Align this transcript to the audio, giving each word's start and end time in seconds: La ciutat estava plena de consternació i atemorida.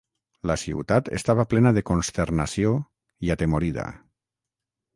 La 0.51 0.53
ciutat 0.61 1.11
estava 1.17 1.45
plena 1.51 1.73
de 1.75 1.83
consternació 1.91 2.73
i 3.27 3.33
atemorida. 3.35 3.85